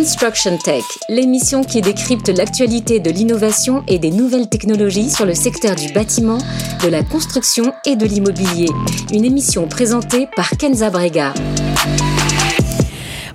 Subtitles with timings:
[0.00, 5.76] Construction Tech, l'émission qui décrypte l'actualité de l'innovation et des nouvelles technologies sur le secteur
[5.76, 6.38] du bâtiment,
[6.82, 8.68] de la construction et de l'immobilier.
[9.12, 11.34] Une émission présentée par Kenza Brega.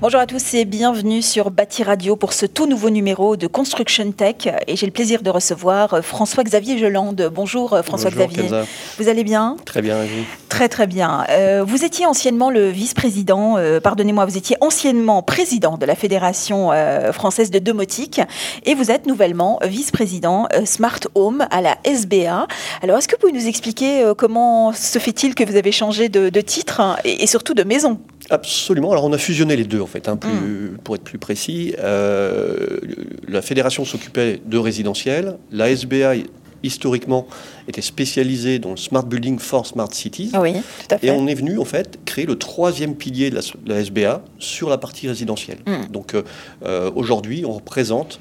[0.01, 4.11] Bonjour à tous et bienvenue sur Bâti Radio pour ce tout nouveau numéro de Construction
[4.11, 4.49] Tech.
[4.67, 7.31] Et j'ai le plaisir de recevoir François-Xavier Gelande.
[7.33, 8.49] Bonjour François-Xavier.
[8.99, 9.55] Vous allez bien?
[9.63, 10.25] Très bien, et vous?
[10.49, 11.25] Très très bien.
[11.29, 16.71] Euh, vous étiez anciennement le vice-président, euh, pardonnez-moi, vous étiez anciennement président de la Fédération
[16.73, 18.19] euh, française de domotique
[18.65, 22.47] et vous êtes nouvellement vice-président Smart Home à la SBA.
[22.81, 26.41] Alors est-ce que vous pouvez nous expliquer comment se fait-il que vous avez changé de,
[26.41, 27.97] titre et, et surtout de maison?
[28.29, 28.91] Absolument.
[28.91, 30.77] Alors on a fusionné les deux en fait, hein, plus, mm.
[30.83, 31.75] pour être plus précis.
[31.79, 32.79] Euh,
[33.27, 35.37] la fédération s'occupait de résidentiel.
[35.51, 36.15] La SBA
[36.63, 37.27] historiquement
[37.67, 40.31] était spécialisée dans le smart building for smart cities.
[40.33, 41.07] Ah oui, tout à fait.
[41.07, 44.77] Et on est venu en fait créer le troisième pilier de la, SBA sur la
[44.77, 45.59] partie résidentielle.
[45.67, 45.91] Mm.
[45.91, 46.23] Donc euh,
[46.63, 48.19] euh, aujourd'hui, on représente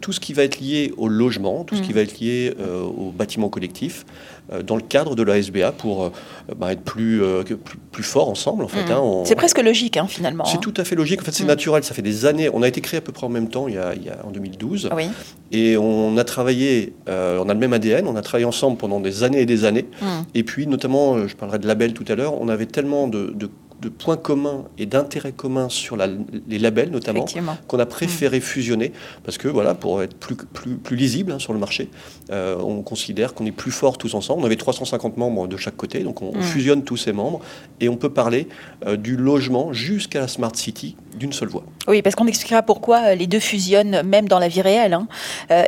[0.00, 1.94] tout ce qui va être lié au logement, tout ce qui mm.
[1.94, 2.54] va être lié
[2.96, 4.04] au bâtiment collectif,
[4.52, 6.10] euh, dans le cadre de la SBA pour euh,
[6.56, 7.42] bah, être plus, euh,
[7.90, 8.62] plus, fort ensemble.
[8.62, 8.92] En fait, mmh.
[8.92, 10.44] hein, c'est presque logique hein, finalement.
[10.44, 10.60] C'est hein.
[10.62, 11.20] tout à fait logique.
[11.20, 11.48] En fait, c'est mmh.
[11.48, 11.82] naturel.
[11.82, 12.48] Ça fait des années.
[12.52, 14.08] On a été créé à peu près en même temps, il y a, il y
[14.08, 14.90] a en 2012.
[14.94, 15.08] Oui.
[15.50, 19.24] Et on a travaillé, on a le même ADN, on a travaillé ensemble pendant des
[19.24, 19.86] années et des années.
[20.34, 23.48] Et puis, notamment, je parlerai de label tout à l'heure, on avait tellement de, de
[23.80, 27.26] de points communs et d'intérêts communs sur les labels notamment
[27.66, 28.42] qu'on a préféré mm.
[28.42, 28.92] fusionner
[29.24, 31.90] parce que voilà pour être plus, plus, plus lisible hein, sur le marché
[32.30, 35.76] euh, on considère qu'on est plus fort tous ensemble on avait 350 membres de chaque
[35.76, 36.42] côté donc on, mm.
[36.42, 37.40] fusionne tous ces membres
[37.80, 38.48] et on peut parler
[38.86, 42.98] euh, du logement jusqu'à la smart city d'une seule voix oui parce qu'on expliquera pourquoi
[42.98, 45.08] euh, les deux fusionnent même dans la vie réelle hein,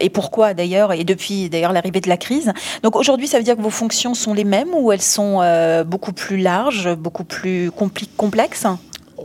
[0.01, 3.57] et pourquoi d'ailleurs et depuis d'ailleurs l'arrivée de la crise donc aujourd'hui ça veut dire
[3.57, 5.41] que vos fonctions sont les mêmes ou elles sont
[5.87, 8.09] beaucoup plus larges beaucoup plus complexes?
[8.17, 8.67] Complexe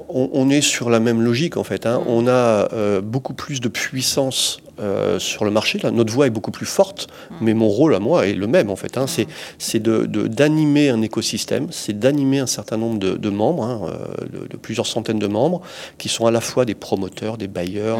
[0.09, 1.85] on, est sur la même logique en fait.
[1.85, 1.99] Hein.
[1.99, 2.03] Mm.
[2.07, 2.31] On a
[2.73, 5.77] euh, beaucoup plus de puissance euh, sur le marché.
[5.83, 7.35] Là, notre voix est beaucoup plus forte, mm.
[7.41, 8.97] mais mon rôle à moi est le même en fait.
[8.97, 9.05] Hein.
[9.05, 9.25] Mm.
[9.59, 14.87] C'est d'animer un écosystème, c'est d'animer un certain nombre de, membres, hein, euh, de, plusieurs
[14.87, 15.61] centaines de membres,
[15.99, 17.99] qui sont à la fois des promoteurs, des bailleurs,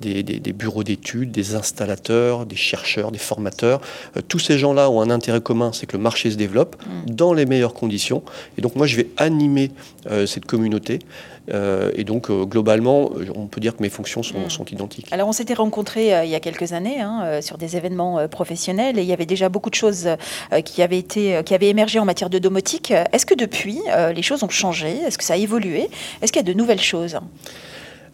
[0.00, 0.22] des,
[0.52, 3.80] bureaux d'études, des installateurs, des chercheurs, des formateurs.
[4.28, 6.76] tous ces gens-là ont un intérêt commun, c'est que le marché se développe
[7.06, 8.22] dans les meilleures conditions.
[8.58, 9.72] Et donc moi, je vais animer
[10.26, 11.00] cette communauté.
[11.52, 14.72] Euh, et donc, euh, globalement, on peut dire que mes fonctions sont, mm.
[14.72, 15.12] identiques.
[15.12, 18.98] Alors, on s'était rencontrés euh, il y a quelques années hein, sur des événements professionnels
[18.98, 20.08] et il y avait déjà beaucoup de choses
[20.64, 22.92] qui, avaient été, qui avaient émergé en matière de domotique.
[23.12, 23.80] Est-ce que depuis,
[24.14, 24.88] les choses ont changé?
[25.06, 25.88] Est-ce que ça a évolué?
[26.22, 27.18] Est-ce qu'il y a de nouvelles choses?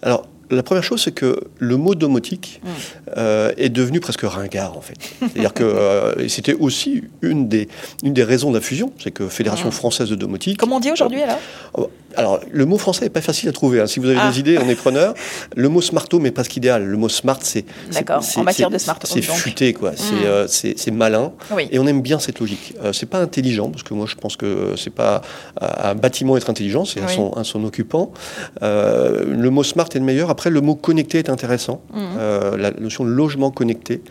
[0.02, 2.68] Alors, la première chose, c'est que le mot domotique mm.
[3.16, 4.96] euh, est devenu presque ringard, en fait.
[5.20, 7.68] C'est-à-dire que euh, c'était aussi une des,
[8.02, 9.72] une des raisons de la fusion, c'est que Fédération mm.
[9.72, 10.58] française de domotique.
[10.58, 11.38] Comment on dit aujourd'hui, alors?
[11.78, 11.86] euh,
[12.16, 13.80] Alors, le mot français n'est pas facile à trouver.
[13.80, 13.86] Hein.
[13.86, 14.30] Si vous avez ah.
[14.30, 15.14] des idées, on est preneur.
[15.56, 16.84] Le mot smarto, mais pas ce qu'idéal.
[16.84, 17.64] Le mot smart, c'est.
[17.92, 18.98] D'accord, en matière de smart.
[19.04, 19.92] C'est futé, quoi.
[19.92, 20.46] Mm.
[20.46, 21.32] C'est malin.
[21.70, 22.74] Et on aime bien cette logique.
[22.92, 25.22] c'est pas intelligent, parce que moi, je pense que c'est pas
[25.60, 28.12] un bâtiment être intelligent, c'est à, son, occupant.
[28.60, 30.30] le mot smart est le meilleur.
[30.30, 31.82] Après, le mot connecté est intéressant.
[31.92, 31.98] Mmh.
[32.18, 34.02] Euh, la notion de logement connecté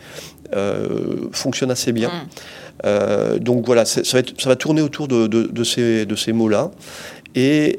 [0.54, 2.08] euh, fonctionne assez bien.
[2.08, 2.28] Mmh.
[2.84, 6.70] Euh, donc voilà, ça va, ça va, tourner autour de, ces, de ces mots-là.
[7.34, 7.78] Et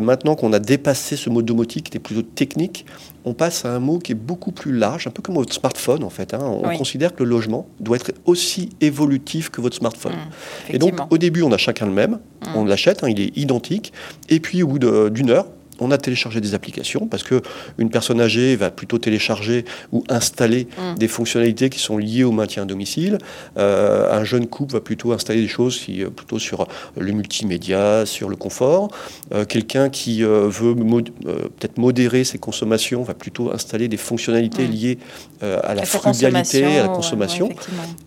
[0.00, 2.84] maintenant qu'on a dépassé ce mot domotique qui était plutôt technique,
[3.24, 6.02] on passe à un mot qui est beaucoup plus large, un peu comme votre smartphone
[6.02, 6.34] en fait.
[6.34, 6.40] Hein.
[6.42, 10.12] On considère que le logement doit être aussi évolutif que votre smartphone.
[10.12, 12.18] Mmh, et donc au début, on a chacun le même,
[12.56, 13.92] on l'achète, hein, il est identique,
[14.28, 15.46] et puis au bout d'une heure,
[15.80, 17.40] on a téléchargé des applications parce que
[17.78, 20.98] une personne âgée va plutôt télécharger ou installer mm.
[20.98, 23.18] des fonctionnalités qui sont liées au maintien à domicile.
[23.56, 26.66] Euh, un jeune couple va plutôt installer des choses qui, euh, plutôt sur
[26.96, 28.88] le multimédia, sur le confort.
[29.32, 34.70] Euh, quelqu'un qui veut peut-être modérer ses consommations va plutôt installer des fonctionnalités mm.
[34.70, 34.98] liées
[35.40, 37.48] à la frugalité, à la consommation.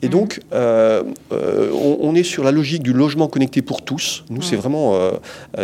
[0.01, 0.55] Et donc, mm.
[1.31, 4.23] on, est sur la logique du logement connecté pour tous.
[4.29, 5.11] Nous, c'est vraiment,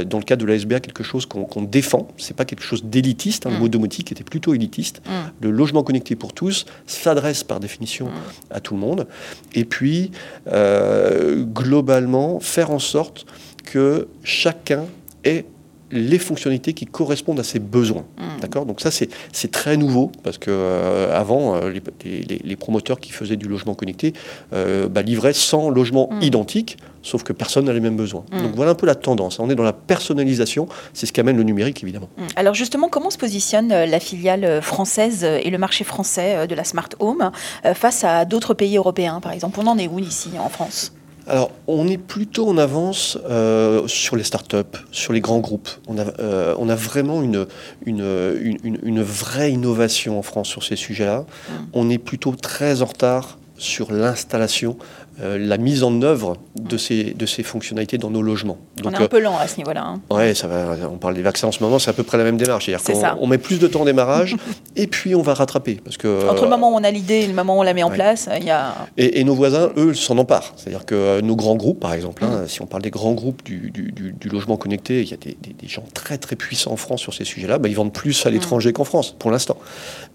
[0.05, 3.45] dans le cadre de la SBA, quelque chose qu'on défend c'est pas quelque chose d'élitiste.
[3.45, 3.59] Hein, Le mm.
[3.59, 5.01] mot domotique était plutôt élitiste.
[5.05, 5.11] Mm.
[5.41, 8.11] Le logement connecté pour tous s'adresse par définition mm.
[8.51, 9.07] à tout le monde.
[9.53, 10.11] Et puis,
[10.47, 13.25] euh, globalement, faire en sorte
[13.63, 14.85] que chacun
[15.23, 15.45] ait
[15.93, 18.05] les fonctionnalités qui correspondent à ses besoins.
[18.39, 18.65] D'accord?
[18.65, 21.73] Donc ça, c'est très nouveau, parce que euh, avant, euh,
[22.05, 24.13] les, promoteurs qui faisaient du logement connecté
[24.51, 28.23] bah, livraient 100 logements identiques, sauf que personne n'a les mêmes besoins.
[28.31, 28.41] Mm.
[28.43, 29.39] Donc voilà un peu la tendance.
[29.39, 32.09] On est dans la personnalisation, c'est ce qu'amène le numérique évidemment.
[32.17, 32.23] Mm.
[32.35, 36.47] Alors justement, comment se positionne euh, la filiale euh, française euh, et le marché français
[36.47, 37.31] de la Smart Home
[37.73, 39.59] face à d'autres pays européens par exemple?
[39.61, 40.93] On en est où ici en France?
[41.27, 45.69] Alors, on est plutôt en avance euh, sur les startups, sur les grands groupes.
[45.87, 47.45] On a, euh, on a vraiment une,
[47.85, 51.19] une, une, vraie innovation en France sur ces sujets-là.
[51.21, 51.53] Mmh.
[51.73, 54.77] On est plutôt très en retard sur l'installation
[55.21, 58.57] euh, la mise en œuvre de ces, de ces fonctionnalités dans nos logements.
[58.77, 59.83] Donc, on est un peu lent à ce niveau-là.
[59.83, 60.01] Hein.
[60.09, 62.23] Oui, ça va, on parle des vaccins en ce moment, c'est à peu près la
[62.23, 62.65] même démarche.
[62.65, 64.35] C'est-à-dire qu'on met plus de temps en démarrage
[64.75, 65.79] et puis on va rattraper.
[65.83, 67.73] Parce que, Entre le moment où on a l'idée et le moment où on la
[67.73, 68.73] met en place, il y a...
[68.97, 70.53] Et, nos voisins, eux, s'en emparent.
[70.55, 73.43] C'est-à-dire que euh, nos grands groupes, par exemple, hein, si on parle des grands groupes
[73.43, 77.01] du, du, logement connecté, il y a des, des, gens très très puissants en France
[77.01, 78.33] sur ces sujets-là, bah, ils vendent plus à mm.
[78.33, 79.57] l'étranger qu'en France, pour l'instant.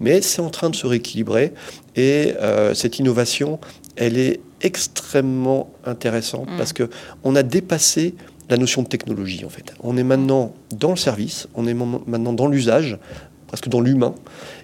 [0.00, 1.52] Mais c'est en train de se rééquilibrer
[1.96, 3.58] et euh, cette innovation,
[3.96, 6.56] elle est extrêmement intéressante mm.
[6.56, 6.88] parce que
[7.24, 8.14] on a dépassé
[8.48, 9.74] la notion de technologie en fait.
[9.80, 12.98] On est maintenant dans le service, on est maintenant dans l'usage,
[13.48, 14.14] presque dans l'humain.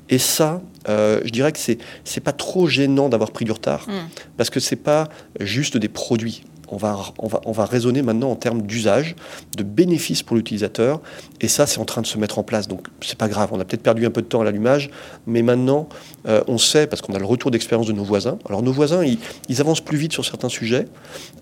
[0.09, 3.87] Et ça, euh, je dirais que c'est c'est pas trop gênant d'avoir pris du retard
[3.89, 4.09] mm.
[4.37, 5.09] parce que c'est pas
[5.41, 9.15] juste des produits on va, on, va, on va raisonner maintenant en termes d'usage,
[9.57, 11.01] de bénéfices pour l'utilisateur,
[11.41, 12.67] et ça, c'est en train de se mettre en place.
[12.67, 14.91] Donc, c'est pas grave, on a peut-être perdu un peu de temps à l'allumage,
[15.27, 15.89] mais maintenant,
[16.27, 18.39] euh, on sait, parce qu'on a le retour d'expérience de nos voisins.
[18.49, 20.87] Alors, nos voisins, ils, avancent plus vite sur certains sujets,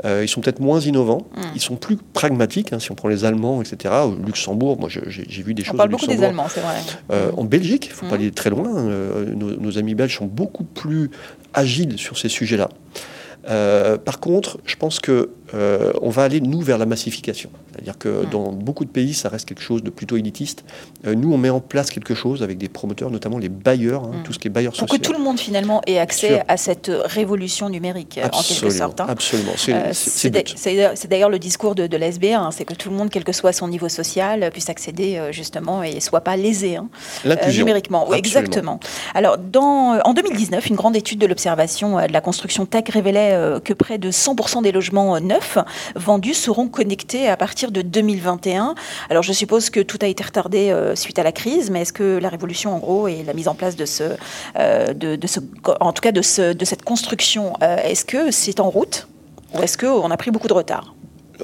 [0.04, 1.40] euh, ils sont peut-être moins innovants, mmh.
[1.54, 3.94] ils sont plus pragmatiques, hein, si on prend les Allemands, etc.
[4.04, 5.74] Au Luxembourg, moi, j'ai vu des choses.
[5.74, 6.76] On parle beaucoup des Allemands, c'est vrai.
[7.12, 8.20] Euh, en Belgique, il ne faut pas mmh.
[8.20, 8.82] aller très loin,
[9.36, 11.10] nos, nos amis belges sont beaucoup plus
[11.54, 12.68] agiles sur ces sujets-là.
[13.48, 17.50] Euh, par contre, je pense que euh, on va aller, nous, vers la massification.
[17.72, 20.64] C'est-à-dire que dans beaucoup de pays, ça reste quelque chose de plutôt élitiste.
[21.06, 24.12] Euh, nous, on met en place quelque chose avec des promoteurs, notamment les bailleurs, hein,
[24.20, 24.22] mm.
[24.22, 24.86] tout ce qui est bailleurs sociaux.
[24.86, 29.00] Pour que tout le monde, finalement, ait accès à cette révolution numérique, en quelque sorte.
[29.00, 29.06] Hein.
[29.08, 29.52] Absolument.
[29.56, 33.32] C'est d'ailleurs le discours de, de l'SBA, hein, c'est que tout le monde, quel que
[33.32, 36.78] soit son niveau social, puisse accéder, justement, et soit pas lésé
[37.24, 38.06] numériquement.
[38.08, 38.80] Oui, exactement.
[39.14, 43.72] Alors, dans, en 2019, une grande étude de l'observation de la construction tech révélait que
[43.72, 45.58] près de 100% des logements neufs
[45.96, 48.74] vendus seront connectés à partir de 2021.
[49.08, 51.92] Alors je suppose que tout a été retardé euh, suite à la crise, mais est-ce
[51.92, 54.04] que la révolution en gros et la mise en place de ce,
[54.58, 55.40] euh, de, ce
[55.80, 59.08] en tout cas de, ce, de cette construction, euh, est-ce que c'est en route
[59.54, 60.94] ou est-ce qu'on a pris beaucoup de retard?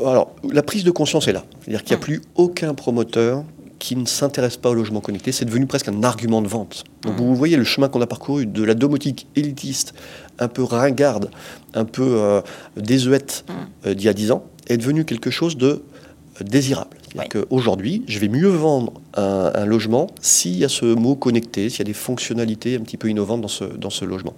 [0.05, 1.45] Alors, la prise de conscience est là.
[1.61, 2.05] C'est-à-dire qu'il n'y a hum.
[2.05, 3.45] plus aucun promoteur
[3.87, 5.31] qui ne s'intéresse pas au logement connecté.
[5.31, 6.83] C'est devenu presque un argument de vente.
[7.03, 7.27] Donc hum.
[7.27, 9.95] vous voyez le chemin qu'on a parcouru de la domotique élitiste
[10.41, 11.31] un peu ringarde,
[11.73, 12.41] un peu euh,
[12.77, 13.53] désuète mm.
[13.87, 15.85] euh, d'il y a 10 ans, est devenu quelque chose de
[16.43, 16.97] désirable.
[17.03, 21.79] C'est-à-dire qu'aujourd'hui, je vais mieux vendre un, logement s'il y a ce mot connecté, s'il
[21.79, 24.35] y a des fonctionnalités un petit peu innovantes dans ce, dans ce logement.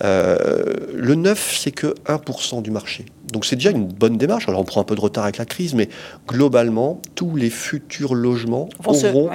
[0.00, 3.06] le neuf, c'est que 1% du marché.
[3.32, 4.48] Donc c'est déjà une bonne démarche.
[4.48, 5.88] Alors on prend un peu de retard avec la crise, mais
[6.28, 9.30] globalement, tous les futurs logements auront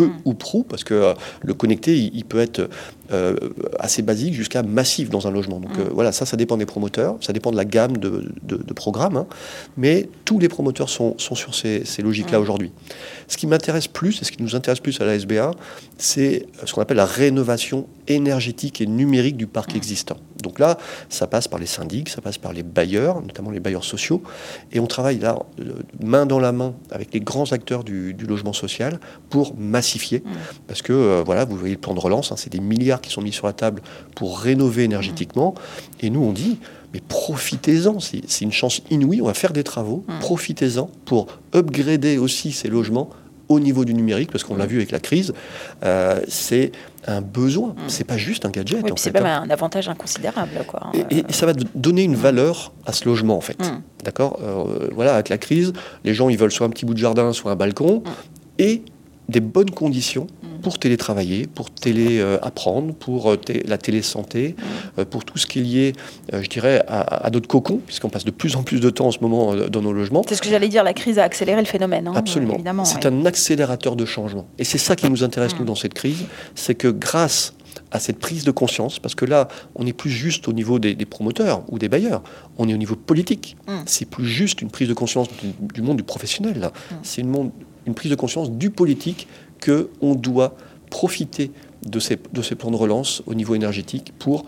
[0.00, 0.20] peu mm.
[0.24, 2.68] ou prou, parce que euh, le connecté, il, peut être
[3.12, 3.36] euh,
[3.78, 5.60] assez basique jusqu'à massif dans un logement.
[5.60, 5.80] Donc mm.
[5.80, 9.26] euh, voilà, ça, ça dépend des promoteurs, ça dépend de la gamme de, programmes, hein.
[9.76, 12.42] mais tous les promoteurs sont, sont sur ces, logiques-là mm.
[12.42, 12.72] aujourd'hui.
[13.28, 15.52] Ce qui m'intéresse plus, et ce qui nous intéresse plus à la SBA,
[15.98, 20.16] c'est ce qu'on appelle la rénovation énergétique et numérique du parc existant.
[20.42, 23.84] Donc là, ça passe par les syndics, ça passe par les bailleurs, notamment les bailleurs
[23.84, 24.22] sociaux,
[24.72, 25.38] et on travaille là
[26.02, 29.89] main dans la main avec les grands acteurs du, logement social pour massifier,
[30.66, 33.10] parce que euh, voilà, vous voyez le plan de relance, hein, c'est des milliards qui
[33.10, 33.82] sont mis sur la table
[34.14, 35.54] pour rénover énergétiquement,
[36.00, 36.58] et nous on dit
[36.92, 42.50] mais profitez-en, c'est une chance inouïe, on va faire des travaux, profitez-en pour upgrader aussi
[42.50, 43.10] ces logements
[43.50, 45.34] au niveau du numérique, parce qu'on l'a vu avec la crise,
[45.82, 46.70] euh, c'est
[47.08, 47.74] un besoin.
[47.88, 48.86] Ce C'est pas juste un gadget.
[48.96, 49.42] c'est même hein.
[49.44, 50.64] un avantage inconsidérable.
[50.68, 50.92] Quoi.
[51.10, 53.60] Et, ça va donner une valeur à ce logement, en fait.
[53.60, 53.82] Mm.
[54.04, 54.38] D'accord?
[54.40, 55.72] Euh, Voilà, avec la crise,
[56.04, 58.10] les gens, ils veulent soit un petit bout de jardin, soit un balcon, mm.
[58.60, 58.82] et
[59.30, 60.26] des bonnes conditions
[60.60, 64.54] pour télétravailler, pour télé-apprendre, pour euh, la télésanté,
[64.98, 65.92] euh, pour tout ce qui est lié,
[66.32, 69.10] euh, je dirais, à, d'autres cocons, puisqu'on passe de plus en plus de temps en
[69.10, 70.22] ce moment dans nos logements.
[70.28, 72.08] C'est ce que j'allais dire, la crise a accéléré le phénomène.
[72.08, 72.56] Hein, Absolument.
[72.84, 74.46] C'est un accélérateur de changement.
[74.58, 75.66] Et c'est ça qui nous intéresse, nous, mm.
[75.66, 77.54] dans cette crise, c'est que grâce
[77.92, 80.94] à cette prise de conscience, parce que là, on n'est plus juste au niveau des,
[81.06, 82.22] promoteurs ou des bailleurs,
[82.58, 83.56] on est au niveau politique.
[83.66, 83.72] Mm.
[83.86, 85.28] C'est plus juste une prise de conscience
[85.74, 86.70] du, monde du professionnel.
[86.90, 86.94] Mm.
[87.02, 87.50] C'est une,
[87.86, 89.28] une prise de conscience du politique
[89.64, 90.54] qu'on doit
[90.90, 91.50] profiter
[91.84, 94.44] de ces, de ces plans de relance au niveau énergétique pour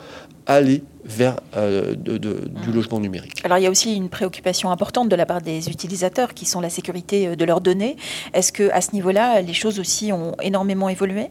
[0.47, 3.41] aller vers euh, de, du logement numérique.
[3.45, 6.61] Alors il y a aussi une préoccupation importante de la part des utilisateurs qui sont
[6.61, 7.97] la sécurité euh, de leurs données.
[8.35, 11.29] Est-ce que à ce niveau-là, les choses aussi ont énormément évolué?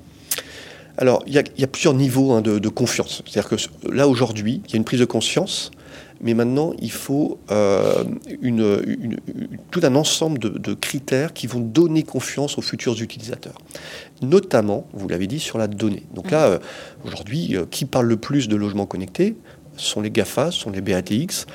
[0.97, 3.23] Alors, il y, a, plusieurs niveaux hein, de, de, confiance.
[3.25, 3.55] C'est-à-dire que
[3.89, 5.71] là, aujourd'hui, il y a une prise de conscience
[6.21, 8.03] mais maintenant, il faut euh,
[8.41, 9.17] une,
[9.71, 13.57] tout un ensemble de, critères qui vont donner confiance aux futurs utilisateurs.
[14.21, 16.03] Notamment, vous l'avez dit, sur la donnée.
[16.13, 16.59] Donc là, euh,
[17.05, 19.35] aujourd'hui, euh, qui parle le plus de logements connectés?
[19.77, 21.47] Ce sont les GAFA, ce sont les BATX.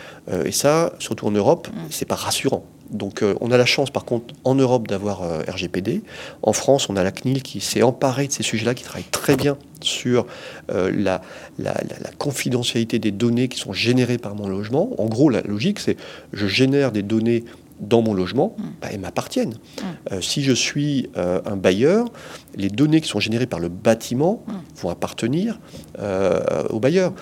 [0.44, 1.80] et ça, surtout en Europe, mm.
[1.90, 2.64] c'est pas rassurant.
[2.90, 6.02] Donc on a la chance par contre en Europe d'avoir RGPD.
[6.42, 9.36] En France, on a la CNIL qui s'est emparée de ces sujets-là, qui travaille très
[9.36, 10.26] bien sur
[10.68, 11.20] la,
[11.58, 11.74] la,
[12.18, 14.90] confidentialité des données qui sont générées par mon logement.
[14.98, 15.96] En gros, la logique, c'est
[16.32, 17.44] je génère des données
[17.80, 18.62] dans mon logement, mm.
[18.80, 19.54] bah, elles m'appartiennent.
[19.54, 19.82] Mm.
[20.12, 22.06] Euh, si je suis euh, un bailleur,
[22.54, 24.52] les données qui sont générées par le bâtiment mm.
[24.80, 25.58] vont appartenir
[25.98, 27.12] euh, au bailleur.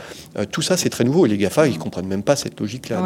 [0.50, 3.02] tout ça, c'est très nouveau et les GAFA, ils ne comprennent même pas cette logique-là.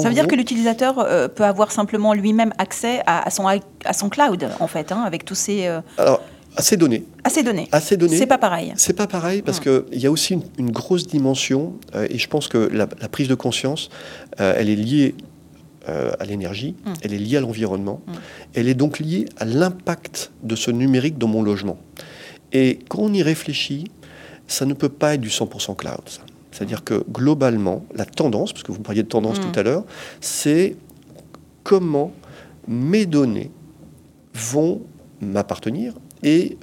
[0.00, 4.48] ça veut dire que l'utilisateur peut avoir simplement lui-même accès à, son, à son cloud,
[4.60, 5.66] en fait, hein, avec tous ces...
[5.98, 6.20] Alors,
[6.56, 7.04] à ces données.
[7.22, 7.68] À ces données.
[8.18, 8.72] C'est pas pareil.
[8.76, 11.74] C'est pas pareil parce qu'il y a aussi une, grosse dimension,
[12.08, 13.88] et je pense que la, la prise de conscience,
[14.36, 15.14] elle est liée
[15.88, 16.92] euh, à l'énergie, mm.
[17.02, 18.12] elle est liée à l'environnement, mm.
[18.54, 21.78] elle est donc liée à l'impact de ce numérique dans mon logement.
[22.52, 23.90] Et quand on y réfléchit,
[24.46, 26.00] ça ne peut pas être du 100% cloud.
[26.50, 29.42] C'est-à-dire que globalement, la tendance, parce que vous parliez de tendance mm.
[29.42, 29.84] tout à l'heure,
[30.20, 30.76] c'est
[31.62, 32.12] comment
[32.66, 33.50] mes données
[34.34, 34.82] vont
[35.20, 36.56] m'appartenir et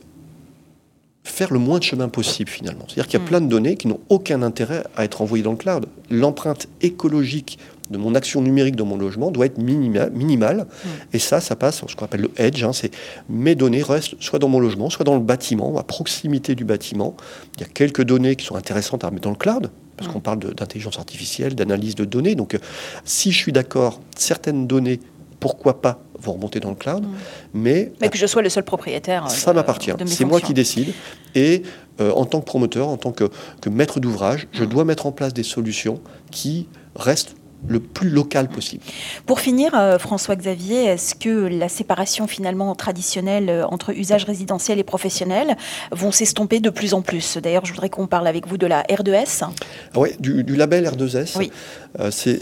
[1.23, 2.85] faire le moins de chemin possible finalement.
[2.87, 5.51] C'est-à-dire qu'il y a plein de données qui n'ont aucun intérêt à être envoyées dans
[5.51, 5.85] le cloud.
[6.09, 10.61] L'empreinte écologique de mon action numérique dans mon logement doit être minimale.
[10.61, 10.87] Mm.
[11.13, 12.63] Et ça, ça passe ce qu'on appelle le edge.
[12.63, 12.91] Hein, c'est
[13.29, 17.15] mes données restent soit dans mon logement, soit dans le bâtiment, à proximité du bâtiment.
[17.55, 20.13] Il y a quelques données qui sont intéressantes à mettre dans le cloud, parce mm.
[20.13, 22.35] qu'on parle d'intelligence artificielle, d'analyse de données.
[22.35, 22.59] Donc, euh,
[23.05, 24.99] si je suis d'accord, certaines données,
[25.39, 27.03] pourquoi pas, vont remonter dans le cloud.
[27.03, 27.09] Mm.
[27.53, 29.25] Mais, mais que je sois le seul propriétaire.
[29.25, 29.91] Euh, ça m'appartient.
[30.05, 30.93] C'est moi qui décide.
[31.35, 31.63] Et
[31.99, 33.29] euh, en tant que promoteur, en tant que,
[33.61, 35.99] que maître d'ouvrage, je dois mettre en place des solutions
[36.31, 37.35] qui restent
[37.67, 38.83] le plus local possible.
[39.25, 44.83] Pour finir, euh, François-Xavier, est-ce que la séparation finalement traditionnelle euh, entre usage résidentiel et
[44.83, 45.57] professionnel
[45.91, 47.37] vont s'estomper de plus en plus?
[47.37, 49.43] D'ailleurs, je voudrais qu'on parle avec vous de la R2S.
[49.43, 49.51] Ah
[49.95, 51.37] oui, du, label R2S.
[51.37, 51.51] Oui.
[51.99, 52.39] Euh, c'est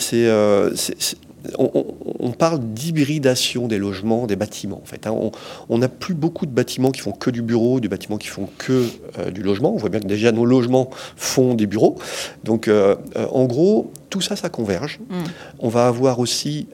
[1.59, 4.81] on, parle d'hybridation des logements, des bâtiments.
[4.81, 5.13] En fait, hein.
[5.69, 8.49] on n'a plus beaucoup de bâtiments qui font que du bureau, des bâtiments qui font
[8.57, 8.87] que
[9.19, 9.71] euh, du logement.
[9.71, 11.97] On voit bien que déjà nos logements font des bureaux.
[12.43, 14.99] Donc, en gros, tout ça, ça converge.
[15.09, 15.23] Mm.
[15.59, 16.67] On va avoir aussi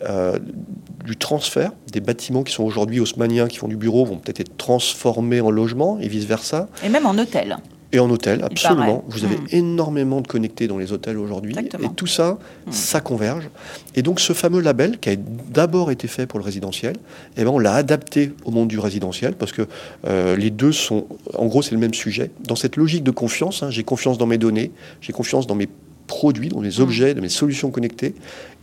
[1.05, 1.71] du transfert.
[1.91, 5.51] Des bâtiments qui sont aujourd'hui haussmanniens, qui font du bureau, vont peut-être être transformés en
[5.51, 6.69] logement et vice-versa.
[6.83, 7.57] Et même en hôtel.
[7.93, 9.03] Et en hôtel, absolument.
[9.09, 9.47] Vous avez hmm.
[9.51, 11.53] énormément de connectés dans les hôtels aujourd'hui.
[11.59, 12.71] Et tout ça, hmm.
[12.71, 13.49] ça converge.
[13.95, 16.95] Et donc ce fameux label, qui a d'abord été fait pour le résidentiel,
[17.35, 19.67] eh ben, on l'a adapté au monde du résidentiel, parce que
[20.07, 21.05] euh, les deux sont,
[21.37, 22.31] en gros, c'est le même sujet.
[22.47, 24.71] Dans cette logique de confiance, hein, j'ai confiance dans mes données,
[25.01, 25.67] j'ai confiance dans mes
[26.11, 26.81] produits, dans mes mm.
[26.81, 28.13] objets, dans mes solutions connectées,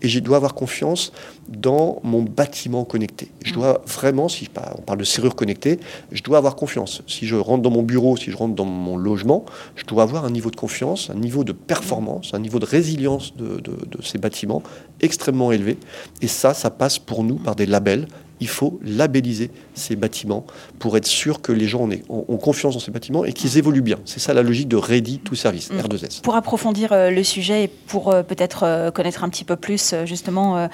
[0.02, 1.12] et je dois avoir confiance
[1.48, 3.28] dans mon bâtiment connecté.
[3.42, 3.54] Je mm.
[3.54, 5.80] dois vraiment, si on parle de serrure connectée,
[6.12, 7.02] je dois avoir confiance.
[7.06, 10.26] Si je rentre dans mon bureau, si je rentre dans mon logement, je dois avoir
[10.26, 14.18] un niveau de confiance, un niveau de performance, un niveau de résilience de, de ces
[14.18, 14.62] bâtiments
[15.00, 15.78] extrêmement élevé.
[16.20, 18.06] Et ça, ça passe pour nous par des labels
[18.40, 20.44] il faut labelliser ces bâtiments
[20.78, 23.98] pour être sûr que les gens ont, confiance dans ces bâtiments et qu'ils évoluent bien.
[24.04, 25.80] C'est ça la logique de Ready to Service, mm.
[25.80, 26.20] R2S.
[26.22, 29.94] Pour approfondir euh, le sujet et pour euh, peut-être euh, connaître un petit peu plus
[30.04, 30.68] justement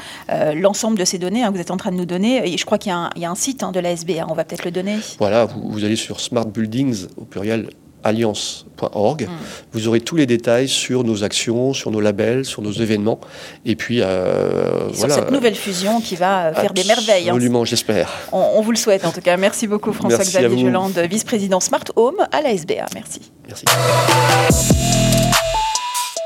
[0.54, 2.64] l'ensemble de ces données hein, que vous êtes en train de nous donner, et je
[2.64, 4.98] crois qu'il y, a un site hein, de la SBA, on va peut-être le donner.
[5.18, 7.68] Voilà, vous, vous allez sur Smart Buildings au pluriel
[8.04, 9.22] alliance.org.
[9.22, 9.28] Mm.
[9.72, 13.20] Vous aurez tous les détails sur nos actions, sur nos labels, sur nos événements.
[13.64, 17.28] Et puis, euh, sur cette nouvelle fusion qui va faire des merveilles.
[17.28, 17.34] Hein.
[17.34, 18.10] Absolument, j'espère.
[18.32, 19.36] On, vous le souhaite en tout cas.
[19.36, 22.86] Merci beaucoup François-Xavier Jolande, vice-président Smart Home à la SBA.
[22.94, 23.20] Merci.
[23.48, 23.64] Merci.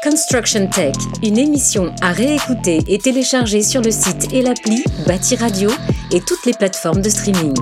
[0.02, 5.70] Construction Tech, une émission à réécouter et télécharger sur le site et l'appli Bâti Radio
[6.12, 7.52] et toutes les plateformes de streaming.